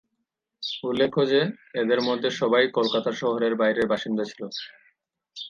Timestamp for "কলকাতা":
2.71-3.11